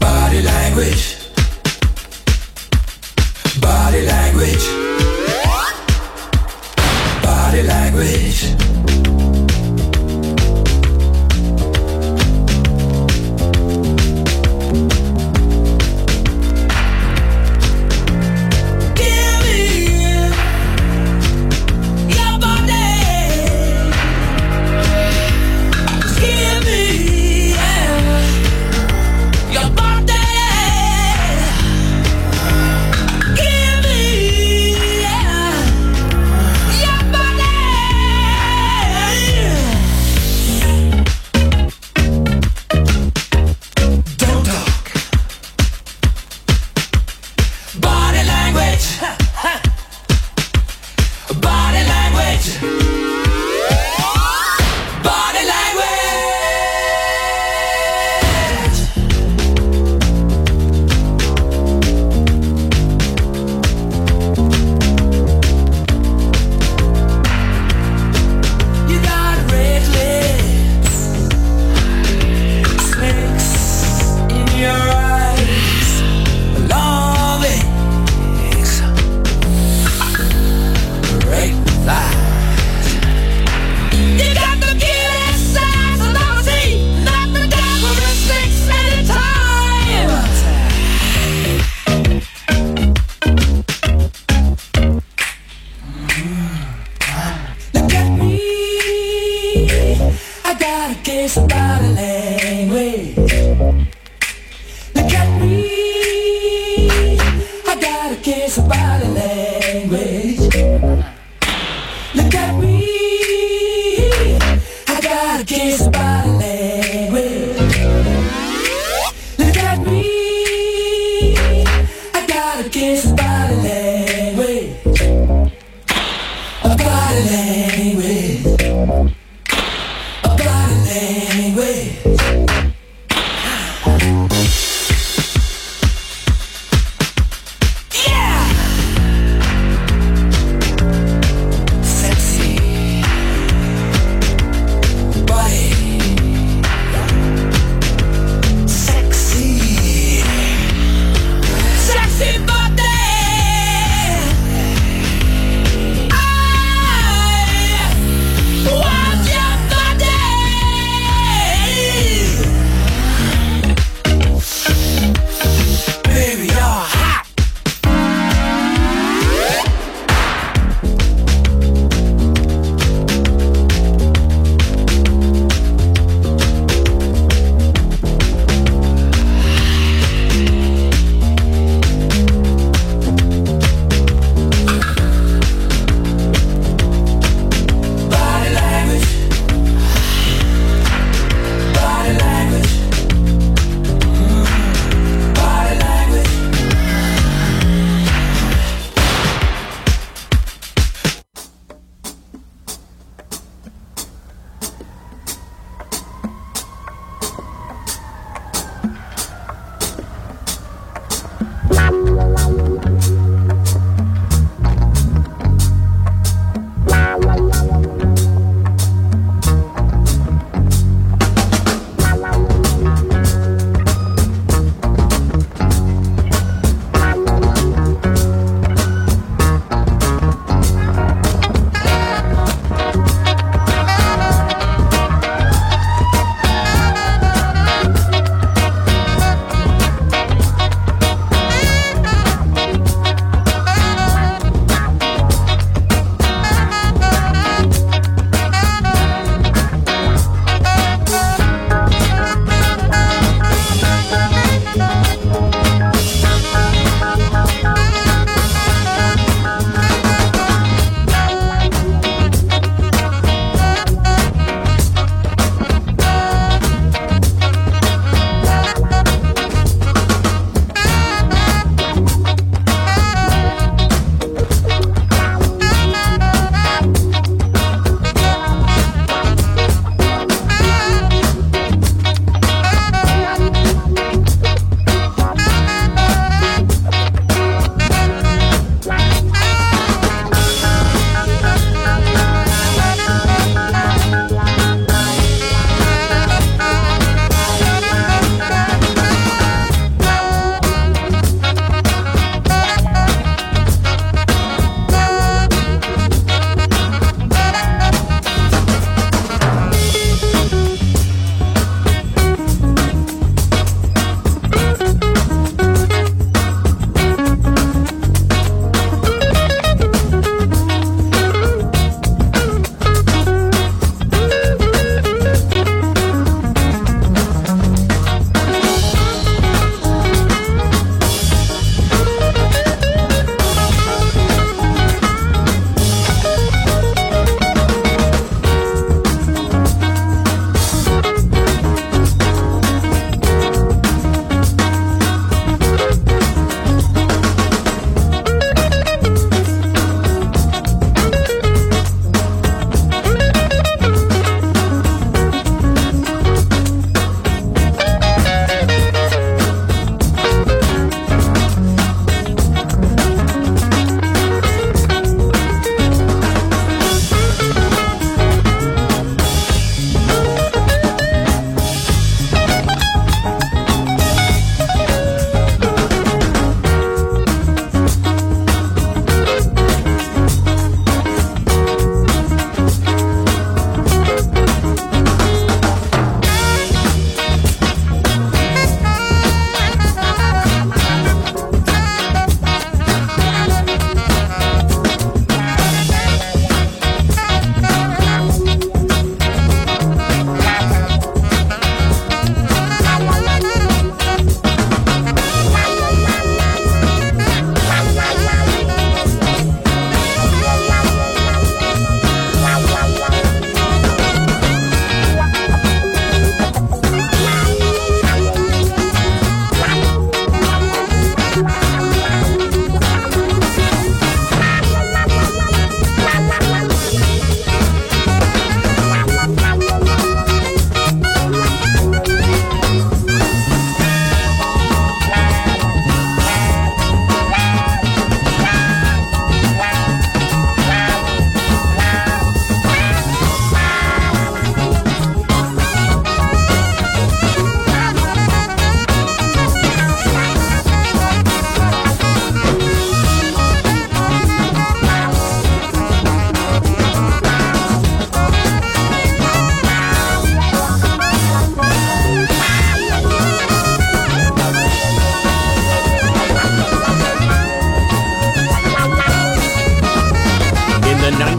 [0.00, 1.16] Body language.
[3.60, 4.66] Body language.
[7.22, 8.87] Body language.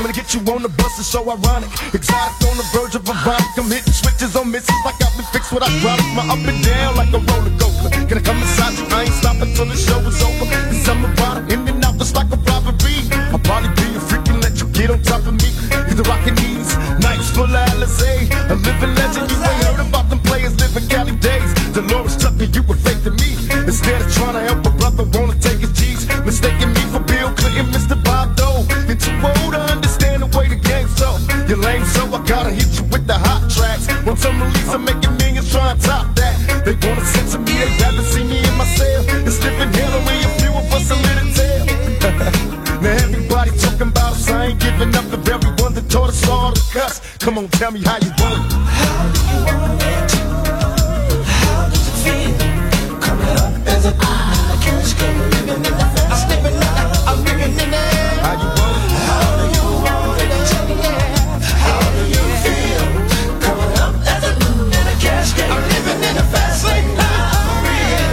[0.00, 1.68] Coming to get you on the bus is so ironic.
[1.92, 3.52] Exotic on the verge of ironic.
[3.60, 6.08] I'm hitting switches on misses like I've been fixed with hydraulic.
[6.16, 7.92] My up and down like a roller coaster.
[8.08, 10.48] Gonna come inside you, I ain't stopping till the show is over.
[10.48, 12.96] Cause I'm about it, in and out just like a robbery.
[13.28, 15.52] I'll probably be a freak let you get on top of me.
[15.68, 18.24] Either rockin' these nights full of Alizé.
[18.48, 21.52] A living legend, you ain't heard about them players living Cali days.
[21.76, 23.36] Delores Tucker, you were fake to me.
[23.68, 25.59] Instead of trying to help a brother, wanna take
[47.60, 48.56] tell me how you want it.
[48.72, 50.08] How do you want it?
[51.28, 51.68] How
[52.00, 52.32] feel?
[53.04, 53.92] Coming up as a
[55.44, 55.72] in the
[57.04, 58.16] I'm living in it.
[58.24, 58.96] How you want it?
[59.04, 60.32] How do you want it?
[61.60, 62.86] How do you feel?
[63.44, 64.32] Coming up as a
[64.88, 66.88] I can't escape living in the fast lane
[67.60, 68.08] real.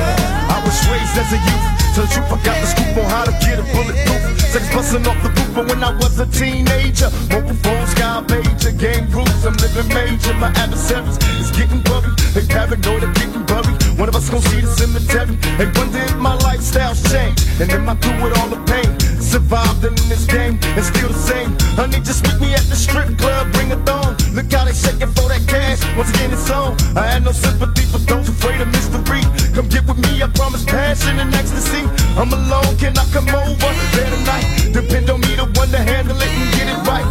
[0.52, 1.66] I was raised as a youth.
[1.96, 4.44] Tell the truth, I got the scoop on how to get a bulletproof.
[4.52, 5.17] Sex busting off
[5.58, 10.34] but when I was a teenager, mobile phone, sky pager, game groups, I'm living major.
[10.36, 12.14] My adversaries is getting worried.
[12.36, 13.82] They paranoid, they're getting buried.
[13.98, 15.36] One of us gon' see the cemetery.
[15.58, 19.17] They wonder if my lifestyle's changed, and am I through with all the pain?
[19.28, 21.52] Survived in this game, and still the same.
[21.76, 24.16] Honey, just meet me at the strip club, bring a thong.
[24.32, 25.84] Look how they shaking for that cash.
[25.98, 26.80] Once again, it's on.
[26.96, 29.22] I had no sympathy for those afraid of mystery.
[29.52, 31.84] Come get with me, I promise passion and ecstasy.
[32.16, 34.48] I'm alone, can I come over there tonight?
[34.72, 37.06] Depend on me, the one to handle it and get it right.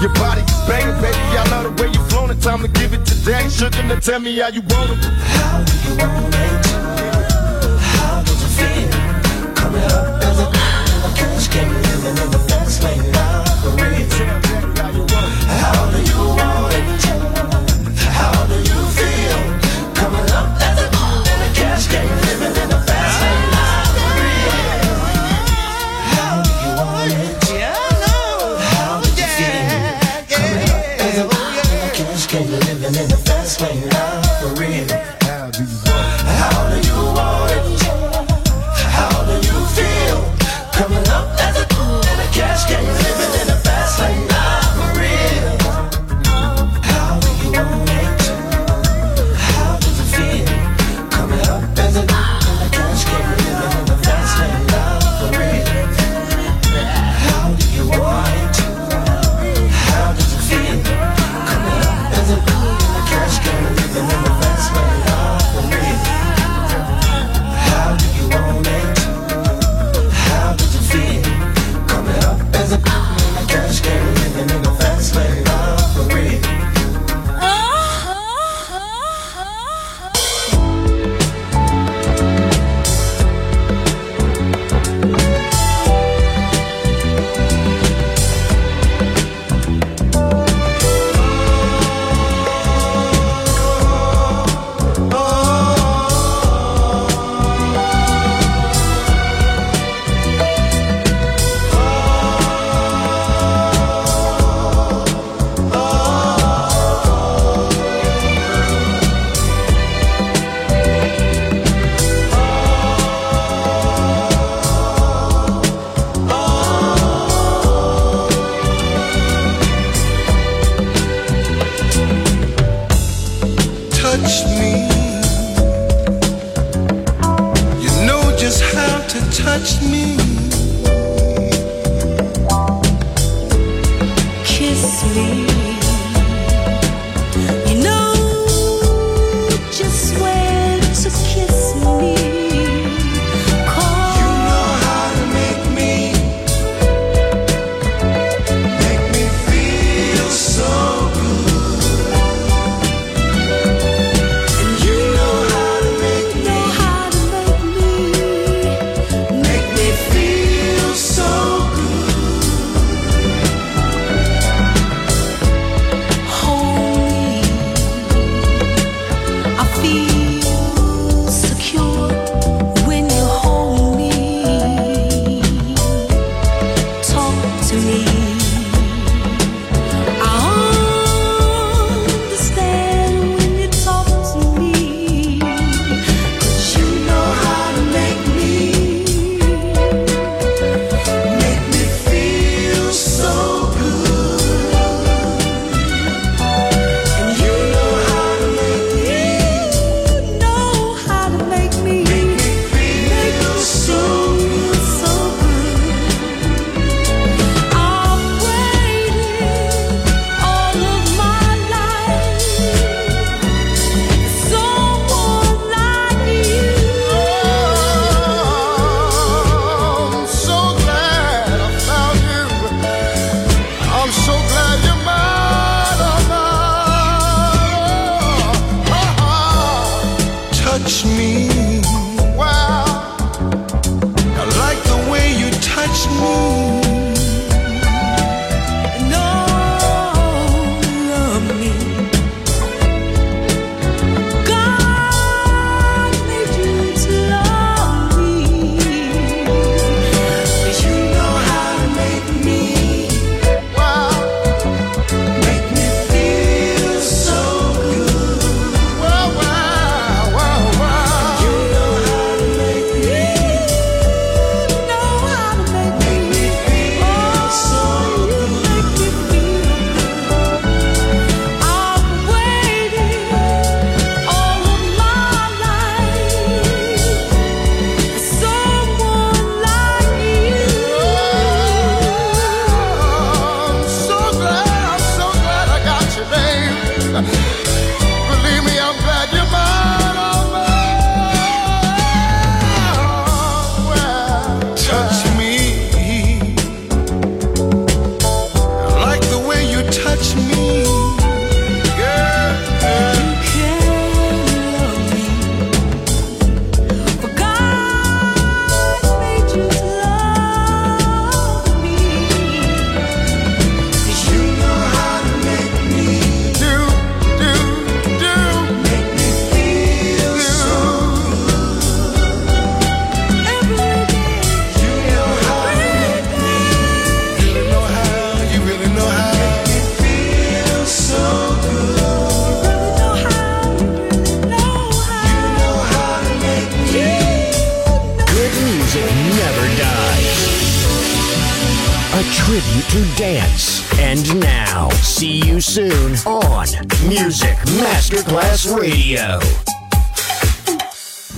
[0.00, 1.20] Your body is banging, baby.
[1.36, 2.40] I love the way you're flowing.
[2.40, 3.52] Time to give it to daddy.
[3.52, 5.04] Sugar, now tell me how you want it.
[5.36, 6.66] How do you want it?
[7.94, 8.88] How does it feel?
[9.54, 10.20] Coming up